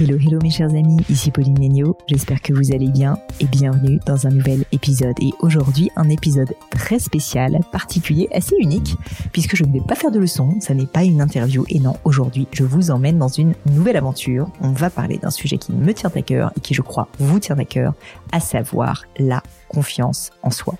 [0.00, 4.00] Hello, hello mes chers amis, ici Pauline Nénio, j'espère que vous allez bien et bienvenue
[4.06, 5.14] dans un nouvel épisode.
[5.20, 8.96] Et aujourd'hui, un épisode très spécial, particulier, assez unique,
[9.30, 11.96] puisque je ne vais pas faire de leçon, ça n'est pas une interview, et non,
[12.04, 14.50] aujourd'hui, je vous emmène dans une nouvelle aventure.
[14.62, 17.38] On va parler d'un sujet qui me tient à cœur et qui, je crois, vous
[17.38, 17.92] tient à cœur,
[18.32, 20.76] à savoir la confiance en soi.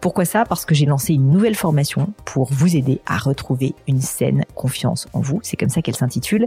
[0.00, 0.44] Pourquoi ça?
[0.44, 5.08] Parce que j'ai lancé une nouvelle formation pour vous aider à retrouver une saine confiance
[5.12, 5.40] en vous.
[5.42, 6.46] C'est comme ça qu'elle s'intitule.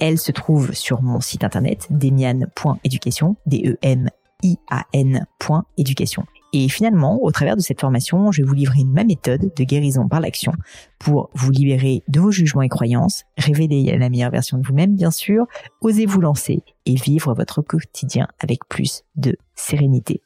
[0.00, 6.24] Elle se trouve sur mon site internet demian.education, D-E-M-I-A-N.education.
[6.52, 10.08] Et finalement, au travers de cette formation, je vais vous livrer ma méthode de guérison
[10.08, 10.52] par l'action
[10.98, 15.10] pour vous libérer de vos jugements et croyances, révéler la meilleure version de vous-même, bien
[15.10, 15.46] sûr,
[15.82, 20.22] osez vous lancer et vivre votre quotidien avec plus de sérénité.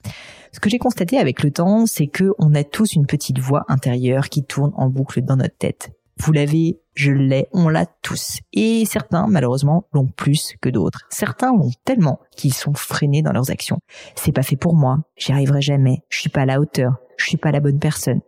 [0.53, 3.65] Ce que j'ai constaté avec le temps, c'est que on a tous une petite voix
[3.69, 5.91] intérieure qui tourne en boucle dans notre tête.
[6.19, 8.41] Vous l'avez, je l'ai, on l'a tous.
[8.53, 11.07] Et certains, malheureusement, l'ont plus que d'autres.
[11.11, 13.81] Certains l'ont tellement qu'ils sont freinés dans leurs actions.
[14.15, 17.27] C'est pas fait pour moi, j'y arriverai jamais, je suis pas à la hauteur, je
[17.27, 18.21] suis pas la bonne personne.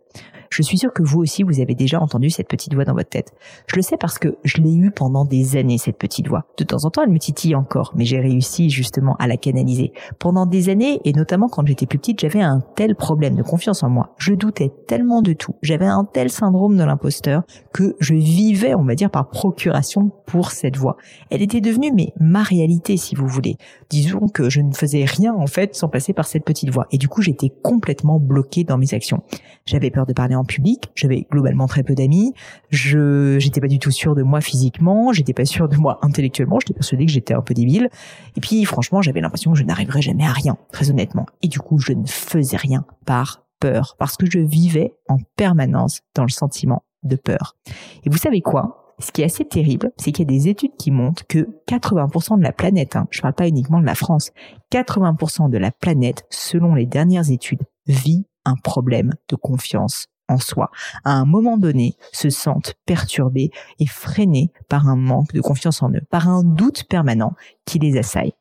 [0.51, 3.09] Je suis sûr que vous aussi, vous avez déjà entendu cette petite voix dans votre
[3.09, 3.33] tête.
[3.67, 6.45] Je le sais parce que je l'ai eue pendant des années, cette petite voix.
[6.57, 9.93] De temps en temps, elle me titille encore, mais j'ai réussi justement à la canaliser.
[10.21, 13.83] Pendant des années, et notamment quand j'étais plus petite, j'avais un tel problème de confiance
[13.83, 14.15] en moi.
[14.17, 15.57] Je doutais tellement de tout.
[15.63, 20.53] J'avais un tel syndrome de l'imposteur que je vivais, on va dire, par procuration pour
[20.53, 20.97] cette voix.
[21.31, 23.57] Elle était devenue, mais ma réalité, si vous voulez.
[23.91, 26.87] Disons que je ne faisais rien, en fait, sans passer par cette petite voix.
[26.93, 29.23] Et du coup, j'étais complètement bloquée dans mes actions.
[29.67, 30.91] J'avais peur de parler en public.
[30.95, 32.33] J'avais globalement très peu d'amis.
[32.71, 35.13] Je j'étais pas du tout sûre de moi physiquement.
[35.13, 36.59] J'étais pas sûre de moi intellectuellement.
[36.61, 37.89] J'étais persuadée que j'étais un peu débile.
[38.37, 41.27] Et puis franchement, j'avais l'impression que je n'arriverais jamais à rien, très honnêtement.
[41.43, 46.01] Et du coup, je ne faisais rien par peur, parce que je vivais en permanence
[46.15, 47.57] dans le sentiment de peur.
[48.05, 48.95] Et vous savez quoi?
[48.99, 52.39] Ce qui est assez terrible, c'est qu'il y a des études qui montrent que 80%
[52.39, 54.31] de la planète, hein, je parle pas uniquement de la France,
[54.73, 60.71] 80% de la planète, selon les dernières études, vit un problème de confiance en soi,
[61.05, 65.91] à un moment donné, se sentent perturbés et freinés par un manque de confiance en
[65.91, 67.35] eux, par un doute permanent
[67.67, 68.33] qui les assaille.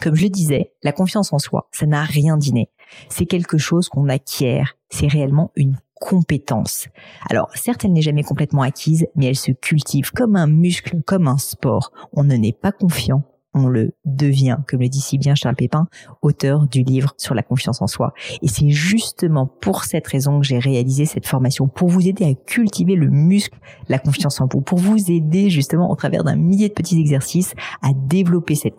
[0.00, 2.68] Comme je le disais, la confiance en soi, ça n'a rien d'inné.
[3.08, 6.88] C'est quelque chose qu'on acquiert, c'est réellement une compétence.
[7.30, 11.28] Alors, certes, elle n'est jamais complètement acquise, mais elle se cultive comme un muscle, comme
[11.28, 11.92] un sport.
[12.12, 13.22] On ne n'est pas confiant
[13.54, 15.86] on le devient, comme le dit si bien Charles Pépin,
[16.22, 18.12] auteur du livre sur la confiance en soi.
[18.42, 22.34] Et c'est justement pour cette raison que j'ai réalisé cette formation, pour vous aider à
[22.34, 26.68] cultiver le muscle, la confiance en vous, pour vous aider justement au travers d'un millier
[26.68, 28.76] de petits exercices à développer cette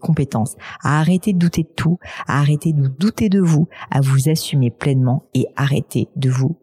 [0.00, 4.28] compétence, à arrêter de douter de tout, à arrêter de douter de vous, à vous
[4.28, 6.56] assumer pleinement et arrêter de vous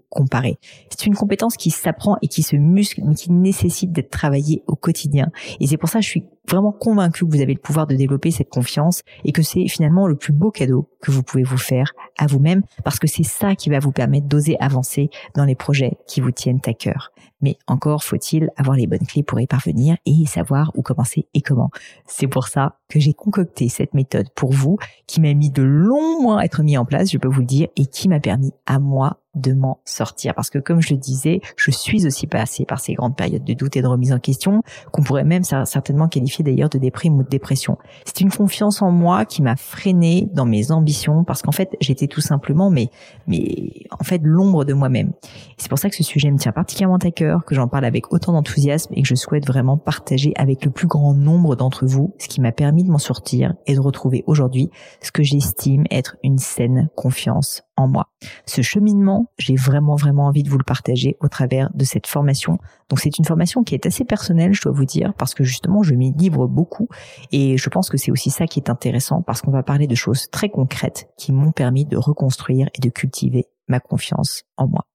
[0.90, 4.76] C'est une compétence qui s'apprend et qui se muscle, mais qui nécessite d'être travaillée au
[4.76, 5.32] quotidien.
[5.60, 7.96] Et c'est pour ça que je suis vraiment convaincu que vous avez le pouvoir de
[7.96, 11.58] développer cette confiance et que c'est finalement le plus beau cadeau que vous pouvez vous
[11.58, 15.56] faire à vous-même parce que c'est ça qui va vous permettre d'oser avancer dans les
[15.56, 17.12] projets qui vous tiennent à cœur.
[17.42, 21.42] Mais encore faut-il avoir les bonnes clés pour y parvenir et savoir où commencer et
[21.42, 21.70] comment.
[22.08, 24.78] C'est pour ça que j'ai concocté cette méthode pour vous
[25.08, 27.46] qui m'a mis de longs mois à être mis en place, je peux vous le
[27.46, 30.34] dire, et qui m'a permis à moi de m'en sortir.
[30.34, 33.54] Parce que comme je le disais, je suis aussi passée par ces grandes périodes de
[33.54, 37.24] doute et de remise en question, qu'on pourrait même certainement qualifier d'ailleurs de déprime ou
[37.24, 37.78] de dépression.
[38.06, 42.08] C'est une confiance en moi qui m'a freiné dans mes ambitions parce qu'en fait, j'étais
[42.08, 42.90] tout simplement, mais,
[43.28, 45.14] mais en fait, l'ombre de moi-même.
[45.58, 48.12] C'est pour ça que ce sujet me tient particulièrement à cœur, que j'en parle avec
[48.12, 52.14] autant d'enthousiasme et que je souhaite vraiment partager avec le plus grand nombre d'entre vous
[52.20, 54.70] ce qui m'a permis de m'en sortir et de retrouver aujourd'hui
[55.02, 58.10] ce que j'estime être une saine confiance en moi.
[58.46, 62.58] Ce cheminement, j'ai vraiment vraiment envie de vous le partager au travers de cette formation.
[62.90, 65.84] Donc c'est une formation qui est assez personnelle, je dois vous dire, parce que justement
[65.84, 66.90] je m'y livre beaucoup
[67.32, 69.96] et je pense que c'est aussi ça qui est intéressant parce qu'on va parler de
[69.96, 74.86] choses très concrètes qui m'ont permis de reconstruire et de cultiver ma confiance en moi.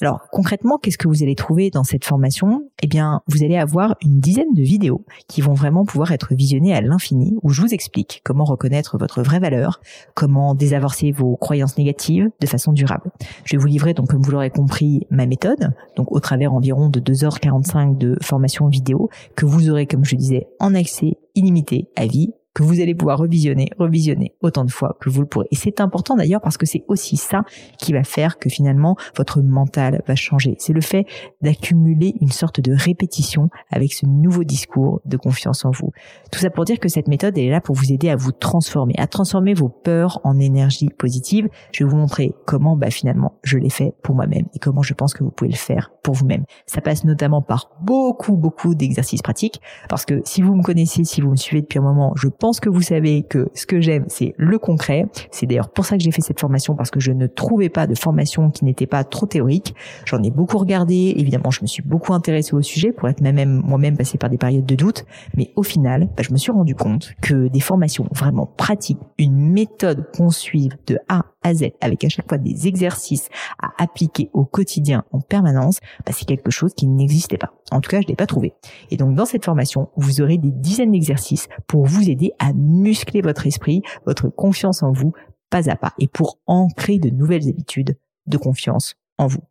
[0.00, 2.70] Alors concrètement, qu'est-ce que vous allez trouver dans cette formation?
[2.82, 6.74] Eh bien, vous allez avoir une dizaine de vidéos qui vont vraiment pouvoir être visionnées
[6.74, 9.80] à l'infini, où je vous explique comment reconnaître votre vraie valeur,
[10.14, 13.10] comment désavorcer vos croyances négatives de façon durable.
[13.44, 16.88] Je vais vous livrer donc, comme vous l'aurez compris, ma méthode, donc au travers environ
[16.88, 22.06] de 2h45 de formation vidéo que vous aurez, comme je disais, en accès illimité à
[22.06, 25.46] vie que vous allez pouvoir revisionner, revisionner autant de fois que vous le pourrez.
[25.50, 27.44] Et c'est important d'ailleurs parce que c'est aussi ça
[27.78, 30.56] qui va faire que finalement votre mental va changer.
[30.58, 31.06] C'est le fait
[31.40, 35.92] d'accumuler une sorte de répétition avec ce nouveau discours de confiance en vous.
[36.30, 38.94] Tout ça pour dire que cette méthode est là pour vous aider à vous transformer,
[38.98, 41.48] à transformer vos peurs en énergie positive.
[41.72, 44.94] Je vais vous montrer comment bah, finalement je l'ai fait pour moi-même et comment je
[44.94, 46.44] pense que vous pouvez le faire pour vous-même.
[46.66, 51.20] Ça passe notamment par beaucoup, beaucoup d'exercices pratiques parce que si vous me connaissez, si
[51.20, 54.04] vous me suivez depuis un moment, je pense que vous savez que ce que j'aime,
[54.08, 55.06] c'est le concret.
[55.30, 57.86] C'est d'ailleurs pour ça que j'ai fait cette formation parce que je ne trouvais pas
[57.86, 59.76] de formation qui n'était pas trop théorique.
[60.06, 61.14] J'en ai beaucoup regardé.
[61.16, 64.38] Évidemment, je me suis beaucoup intéressée au sujet pour être même moi-même passé par des
[64.38, 65.04] périodes de doute.
[65.36, 69.52] Mais au final, bah, je me suis rendu compte que des formations vraiment pratiques, une
[69.52, 73.28] méthode qu'on suive de A à avec à chaque fois des exercices
[73.60, 77.52] à appliquer au quotidien en permanence, bah, c'est quelque chose qui n'existait pas.
[77.70, 78.54] En tout cas, je l'ai pas trouvé.
[78.90, 83.22] Et donc dans cette formation, vous aurez des dizaines d'exercices pour vous aider à muscler
[83.22, 85.12] votre esprit, votre confiance en vous,
[85.50, 87.96] pas à pas, et pour ancrer de nouvelles habitudes
[88.26, 89.42] de confiance en vous.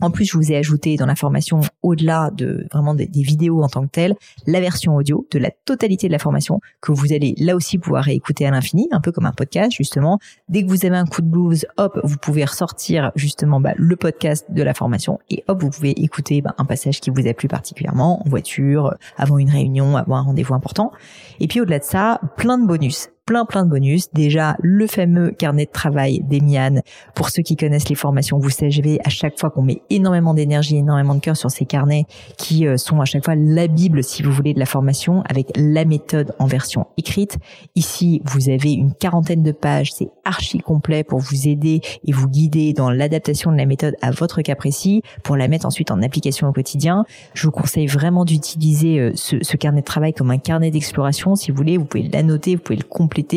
[0.00, 3.68] En plus, je vous ai ajouté dans la formation, au-delà de vraiment des, vidéos en
[3.68, 4.14] tant que telles,
[4.46, 8.04] la version audio de la totalité de la formation que vous allez là aussi pouvoir
[8.04, 10.18] réécouter à l'infini, un peu comme un podcast justement.
[10.48, 13.96] Dès que vous avez un coup de blues, hop, vous pouvez ressortir justement bah, le
[13.96, 17.34] podcast de la formation et hop, vous pouvez écouter bah, un passage qui vous a
[17.34, 20.92] plu particulièrement en voiture, avant une réunion, avant un rendez-vous important.
[21.40, 24.10] Et puis au-delà de ça, plein de bonus plein plein de bonus.
[24.14, 26.80] Déjà, le fameux carnet de travail d'Emian.
[27.14, 30.78] Pour ceux qui connaissent les formations, vous savez à chaque fois qu'on met énormément d'énergie,
[30.78, 32.06] énormément de cœur sur ces carnets
[32.38, 35.50] qui euh, sont à chaque fois la Bible, si vous voulez, de la formation avec
[35.56, 37.36] la méthode en version écrite.
[37.74, 39.92] Ici, vous avez une quarantaine de pages.
[39.92, 44.10] C'est archi complet pour vous aider et vous guider dans l'adaptation de la méthode à
[44.10, 47.04] votre cas précis pour la mettre ensuite en application au quotidien.
[47.34, 51.34] Je vous conseille vraiment d'utiliser euh, ce, carnet de travail comme un carnet d'exploration.
[51.34, 52.84] Si vous voulez, vous pouvez l'annoter, vous pouvez le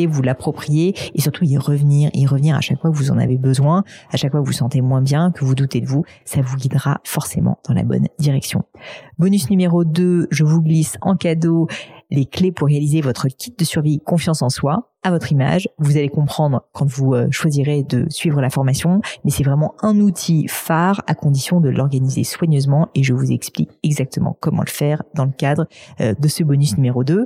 [0.07, 3.38] vous l'approprier et surtout y revenir, y revenir à chaque fois que vous en avez
[3.38, 6.42] besoin, à chaque fois que vous sentez moins bien, que vous doutez de vous, ça
[6.42, 8.63] vous guidera forcément dans la bonne direction.
[9.18, 11.68] Bonus numéro 2, je vous glisse en cadeau
[12.12, 15.68] les clés pour réaliser votre kit de survie confiance en soi à votre image.
[15.80, 20.00] Vous allez comprendre quand vous euh, choisirez de suivre la formation, mais c'est vraiment un
[20.00, 25.02] outil phare à condition de l'organiser soigneusement et je vous explique exactement comment le faire
[25.16, 25.66] dans le cadre
[26.02, 27.25] euh, de ce bonus numéro 2.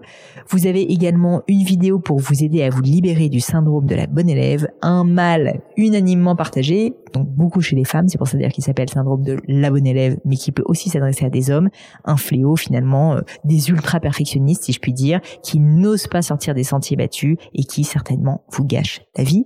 [0.49, 4.07] Vous avez également une vidéo pour vous aider à vous libérer du syndrome de la
[4.07, 8.49] bonne élève, un mal unanimement partagé, donc beaucoup chez les femmes, c'est pour ça dire
[8.49, 11.69] qu'il s'appelle syndrome de la bonne élève, mais qui peut aussi s'adresser à des hommes,
[12.05, 16.97] un fléau finalement euh, des ultra perfectionnistes puis dire, qui n'osent pas sortir des sentiers
[16.97, 19.43] battus et qui certainement vous gâche la vie.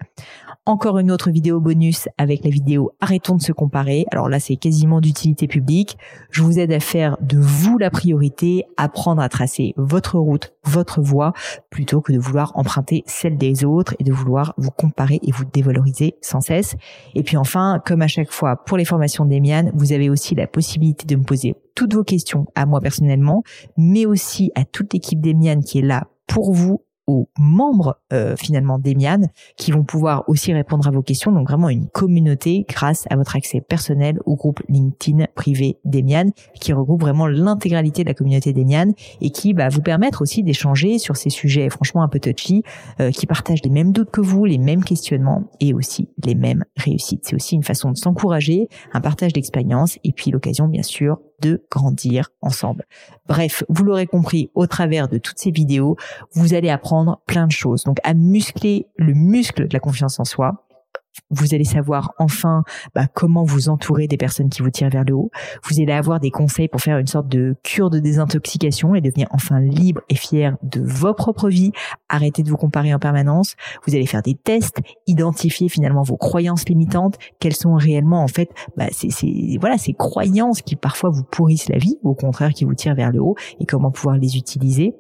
[0.70, 4.06] Encore une autre vidéo bonus avec la vidéo Arrêtons de se comparer.
[4.12, 5.98] Alors là, c'est quasiment d'utilité publique.
[6.30, 11.02] Je vous aide à faire de vous la priorité, apprendre à tracer votre route, votre
[11.02, 11.34] voie,
[11.72, 15.44] plutôt que de vouloir emprunter celle des autres et de vouloir vous comparer et vous
[15.44, 16.76] dévaloriser sans cesse.
[17.16, 20.46] Et puis enfin, comme à chaque fois pour les formations d'Emian, vous avez aussi la
[20.46, 23.42] possibilité de me poser toutes vos questions à moi personnellement,
[23.76, 28.78] mais aussi à toute l'équipe d'Emian qui est là pour vous aux membres euh, finalement
[28.78, 29.22] d'Emian
[29.58, 31.32] qui vont pouvoir aussi répondre à vos questions.
[31.32, 36.30] Donc vraiment une communauté grâce à votre accès personnel au groupe LinkedIn privé d'Emian
[36.62, 38.92] qui regroupe vraiment l'intégralité de la communauté d'Emian
[39.22, 42.62] et qui va vous permettre aussi d'échanger sur ces sujets franchement un peu touchy,
[43.00, 46.64] euh, qui partagent les mêmes doutes que vous, les mêmes questionnements et aussi les mêmes
[46.78, 47.22] réussites.
[47.24, 51.66] C'est aussi une façon de s'encourager, un partage d'expérience et puis l'occasion bien sûr de
[51.72, 52.86] grandir ensemble.
[53.28, 55.98] Bref, vous l'aurez compris au travers de toutes ces vidéos,
[56.34, 57.84] vous allez apprendre plein de choses.
[57.84, 60.66] Donc à muscler le muscle de la confiance en soi,
[61.30, 62.64] vous allez savoir enfin
[62.96, 65.32] bah, comment vous entourer des personnes qui vous tirent vers le haut.
[65.64, 69.28] Vous allez avoir des conseils pour faire une sorte de cure de désintoxication et devenir
[69.32, 71.72] enfin libre et fier de vos propres vies.
[72.10, 73.56] Arrêtez de vous comparer en permanence.
[73.86, 78.50] Vous allez faire des tests, identifier finalement vos croyances limitantes, quelles sont réellement en fait
[78.78, 79.10] bah, c'est
[79.60, 82.96] voilà ces croyances qui parfois vous pourrissent la vie, ou au contraire qui vous tirent
[82.96, 84.96] vers le haut, et comment pouvoir les utiliser.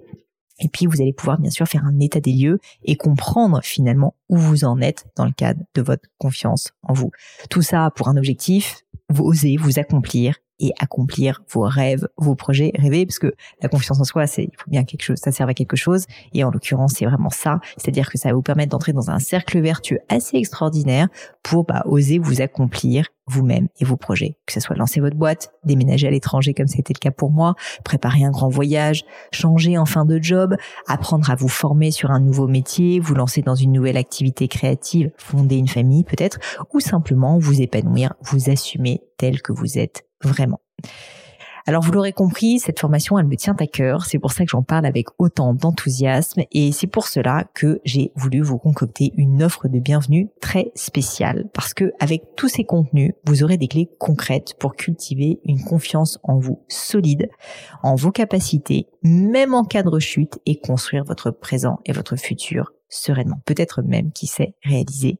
[0.59, 4.15] Et puis vous allez pouvoir bien sûr faire un état des lieux et comprendre finalement
[4.29, 7.11] où vous en êtes dans le cadre de votre confiance en vous.
[7.49, 12.71] Tout ça pour un objectif, vous osez vous accomplir et accomplir vos rêves, vos projets
[12.77, 15.47] rêver, parce que la confiance en soi, c'est il faut bien quelque chose, ça sert
[15.47, 18.71] à quelque chose, et en l'occurrence, c'est vraiment ça, c'est-à-dire que ça va vous permettre
[18.71, 21.07] d'entrer dans un cercle vertueux assez extraordinaire
[21.43, 25.53] pour bah, oser vous accomplir vous-même et vos projets, que ce soit lancer votre boîte,
[25.63, 29.85] déménager à l'étranger comme c'était le cas pour moi, préparer un grand voyage, changer en
[29.85, 30.55] fin de job,
[30.87, 35.11] apprendre à vous former sur un nouveau métier, vous lancer dans une nouvelle activité créative,
[35.17, 36.39] fonder une famille peut-être,
[36.73, 40.61] ou simplement vous épanouir, vous assumer tel que vous êtes vraiment.
[41.69, 44.05] Alors vous l'aurez compris, cette formation, elle me tient à cœur.
[44.05, 48.11] C'est pour ça que j'en parle avec autant d'enthousiasme et c'est pour cela que j'ai
[48.15, 53.13] voulu vous concocter une offre de bienvenue très spéciale parce que avec tous ces contenus,
[53.25, 57.29] vous aurez des clés concrètes pour cultiver une confiance en vous solide,
[57.83, 62.71] en vos capacités, même en cas de rechute et construire votre présent et votre futur
[62.87, 63.41] sereinement.
[63.45, 65.19] Peut-être même, qui sait, réaliser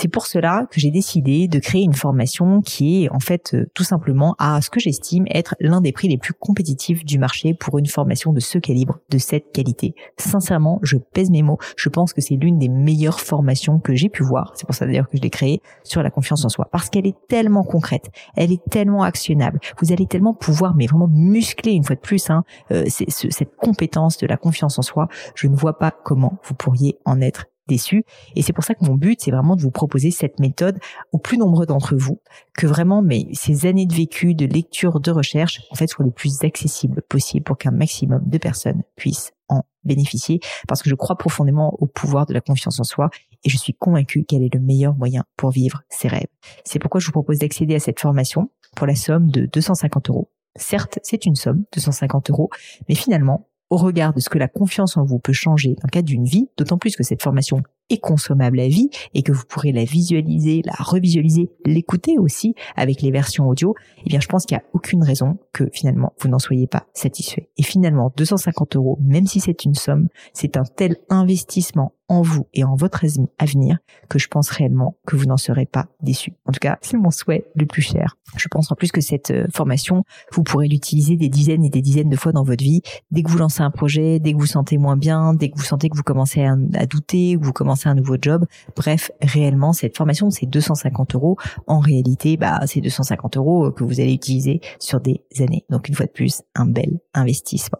[0.00, 3.66] C'est pour cela que j'ai décidé de créer une formation qui est en fait euh,
[3.74, 7.52] tout simplement à ce que j'estime être l'un des prix les plus compétitifs du marché
[7.52, 9.96] pour une formation de ce calibre, de cette qualité.
[10.16, 14.08] Sincèrement, je pèse mes mots, je pense que c'est l'une des meilleures formations que j'ai
[14.08, 16.68] pu voir, c'est pour ça d'ailleurs que je l'ai créée, sur la confiance en soi,
[16.70, 21.08] parce qu'elle est tellement concrète, elle est tellement actionnable, vous allez tellement pouvoir, mais vraiment
[21.08, 25.48] muscler une fois de plus, hein, euh, cette compétence de la confiance en soi, je
[25.48, 28.04] ne vois pas comment vous pourriez en être déçu.
[28.34, 30.78] Et c'est pour ça que mon but, c'est vraiment de vous proposer cette méthode
[31.12, 32.20] aux plus nombreux d'entre vous,
[32.56, 36.10] que vraiment mais ces années de vécu, de lecture, de recherche, en fait, soient le
[36.10, 41.16] plus accessibles possible pour qu'un maximum de personnes puissent en bénéficier, parce que je crois
[41.16, 43.08] profondément au pouvoir de la confiance en soi
[43.44, 46.26] et je suis convaincue qu'elle est le meilleur moyen pour vivre ses rêves.
[46.64, 50.30] C'est pourquoi je vous propose d'accéder à cette formation pour la somme de 250 euros.
[50.56, 52.50] Certes, c'est une somme, 250 euros,
[52.88, 55.90] mais finalement, au regard de ce que la confiance en vous peut changer dans le
[55.90, 59.44] cadre d'une vie, d'autant plus que cette formation est consommable à vie et que vous
[59.48, 64.46] pourrez la visualiser, la revisualiser, l'écouter aussi avec les versions audio, eh bien je pense
[64.46, 67.48] qu'il n'y a aucune raison que finalement vous n'en soyez pas satisfait.
[67.56, 72.46] Et finalement, 250 euros, même si c'est une somme, c'est un tel investissement en vous
[72.54, 73.04] et en votre
[73.38, 73.78] avenir
[74.08, 76.32] que je pense réellement que vous n'en serez pas déçu.
[76.46, 78.16] En tout cas, c'est mon souhait le plus cher.
[78.36, 81.82] Je pense en plus que cette euh, formation, vous pourrez l'utiliser des dizaines et des
[81.82, 82.80] dizaines de fois dans votre vie.
[83.10, 85.64] Dès que vous lancez un projet, dès que vous sentez moins bien, dès que vous
[85.64, 88.46] sentez que vous commencez à, douter, vous commencez un nouveau job.
[88.76, 91.36] Bref, réellement, cette formation, c'est 250 euros.
[91.66, 95.64] En réalité, bah, c'est 250 euros euh, que vous allez utiliser sur des années.
[95.70, 97.78] Donc, une fois de plus, un bel investissement.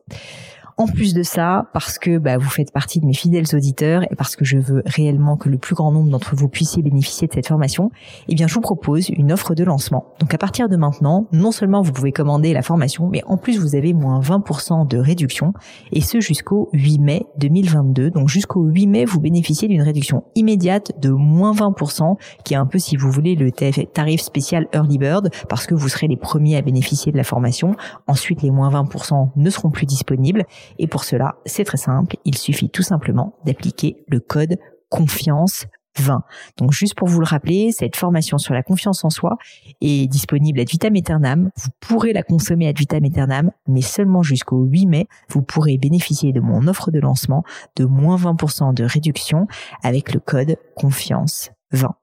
[0.81, 4.15] En plus de ça, parce que bah, vous faites partie de mes fidèles auditeurs et
[4.15, 7.33] parce que je veux réellement que le plus grand nombre d'entre vous puissiez bénéficier de
[7.33, 7.91] cette formation,
[8.29, 10.15] eh bien je vous propose une offre de lancement.
[10.21, 13.59] Donc à partir de maintenant, non seulement vous pouvez commander la formation, mais en plus
[13.59, 15.53] vous avez moins 20% de réduction
[15.91, 18.11] et ce jusqu'au 8 mai 2022.
[18.11, 22.67] Donc jusqu'au 8 mai, vous bénéficiez d'une réduction immédiate de moins 20%, qui est un
[22.67, 26.57] peu si vous voulez le tarif spécial Early Bird, parce que vous serez les premiers
[26.57, 27.75] à bénéficier de la formation.
[28.07, 30.45] Ensuite, les moins 20% ne seront plus disponibles
[30.79, 34.57] et pour cela, c'est très simple, il suffit tout simplement d'appliquer le code
[34.89, 35.67] confiance
[36.01, 36.23] 20.
[36.57, 39.37] Donc juste pour vous le rappeler, cette formation sur la confiance en soi
[39.81, 41.51] est disponible à vitam aeternam.
[41.57, 45.07] Vous pourrez la consommer à vitam aeternam, mais seulement jusqu'au 8 mai.
[45.29, 47.45] Vous pourrez bénéficier de mon offre de lancement
[47.77, 49.47] de moins 20% de réduction
[49.83, 51.95] avec le code confiance 20.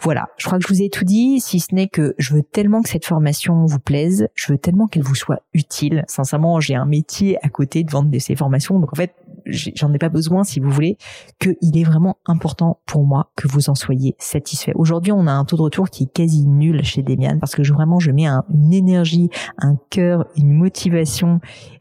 [0.00, 2.42] Voilà, je crois que je vous ai tout dit, si ce n'est que je veux
[2.42, 6.04] tellement que cette formation vous plaise, je veux tellement qu'elle vous soit utile.
[6.06, 9.14] Sincèrement, j'ai un métier à côté de vendre ces formations, donc en fait,
[9.46, 10.98] j'en ai pas besoin si vous voulez,
[11.40, 14.72] qu'il est vraiment important pour moi que vous en soyez satisfait.
[14.74, 17.62] Aujourd'hui, on a un taux de retour qui est quasi nul chez Demian parce que
[17.62, 21.40] vraiment je mets une énergie, un cœur, une motivation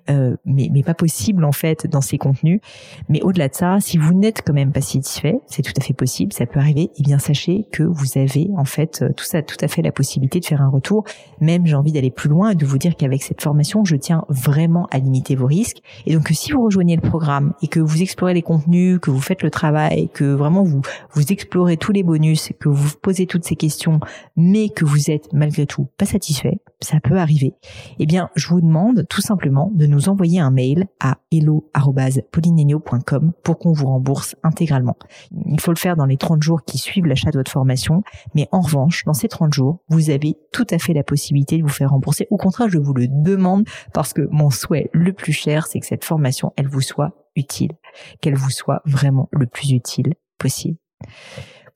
[0.10, 2.62] euh, mais, mais pas possible en fait dans ces contenus.
[3.10, 5.94] Mais au-delà de ça, si vous n'êtes quand même pas satisfait, c'est tout à fait
[5.94, 6.84] possible, ça peut arriver.
[6.84, 9.92] Et eh bien sachez que vous avez en fait tout ça, tout à fait la
[9.92, 11.04] possibilité de faire un retour.
[11.42, 14.24] Même j'ai envie d'aller plus loin et de vous dire qu'avec cette formation, je tiens
[14.30, 15.82] vraiment à limiter vos risques.
[16.06, 19.22] Et donc si vous rejoignez le programme et que vous explorez les contenus, que vous
[19.22, 23.46] faites le travail, que vraiment vous vous explorez tous les bonus, que vous posez toutes
[23.46, 24.00] ces questions,
[24.36, 27.54] mais que vous êtes malgré tout pas satisfait, ça peut arriver.
[28.00, 33.58] Eh bien, je vous demande tout simplement de nous envoyer un mail à hello@polinenio.com pour
[33.58, 34.96] qu'on vous rembourse intégralement.
[35.46, 38.04] Il faut le faire dans les 30 jours qui suivent l'achat de formation,
[38.36, 41.64] mais en revanche, dans ces 30 jours, vous avez tout à fait la possibilité de
[41.64, 42.28] vous faire rembourser.
[42.30, 45.86] Au contraire, je vous le demande parce que mon souhait le plus cher, c'est que
[45.86, 47.72] cette formation, elle vous soit utile,
[48.22, 50.78] qu'elle vous soit vraiment le plus utile possible.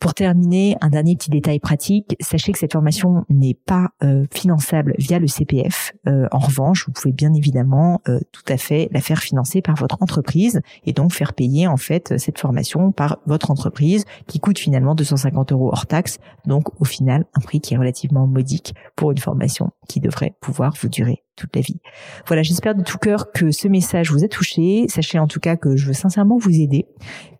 [0.01, 4.95] Pour terminer, un dernier petit détail pratique, sachez que cette formation n'est pas euh, finançable
[4.97, 5.93] via le CPF.
[6.07, 9.75] Euh, en revanche, vous pouvez bien évidemment euh, tout à fait la faire financer par
[9.75, 14.57] votre entreprise et donc faire payer en fait cette formation par votre entreprise qui coûte
[14.57, 16.17] finalement 250 euros hors taxe.
[16.47, 20.73] Donc au final, un prix qui est relativement modique pour une formation qui devrait pouvoir
[20.81, 21.79] vous durer toute la vie.
[22.27, 24.85] Voilà, j'espère de tout cœur que ce message vous a touché.
[24.89, 26.85] Sachez en tout cas que je veux sincèrement vous aider,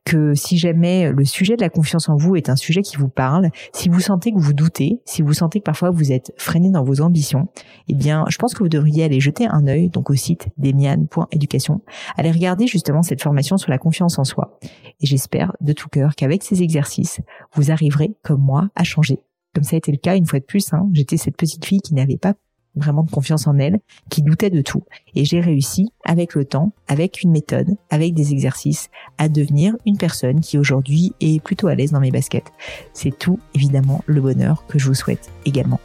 [0.05, 3.09] que si jamais le sujet de la confiance en vous est un sujet qui vous
[3.09, 6.69] parle, si vous sentez que vous doutez, si vous sentez que parfois vous êtes freiné
[6.71, 7.47] dans vos ambitions,
[7.87, 11.81] eh bien, je pense que vous devriez aller jeter un œil donc au site demian.education,
[12.17, 14.59] aller regarder justement cette formation sur la confiance en soi.
[14.99, 17.21] Et j'espère de tout cœur qu'avec ces exercices,
[17.53, 19.19] vous arriverez comme moi à changer
[19.53, 20.73] comme ça a été le cas une fois de plus.
[20.73, 20.87] Hein.
[20.93, 22.33] J'étais cette petite fille qui n'avait pas
[22.75, 24.83] vraiment de confiance en elle, qui doutait de tout.
[25.15, 29.97] Et j'ai réussi, avec le temps, avec une méthode, avec des exercices, à devenir une
[29.97, 32.51] personne qui aujourd'hui est plutôt à l'aise dans mes baskets.
[32.93, 35.79] C'est tout, évidemment, le bonheur que je vous souhaite également.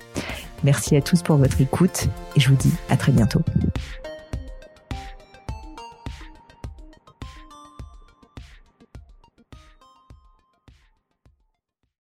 [0.64, 3.40] Merci à tous pour votre écoute et je vous dis à très bientôt.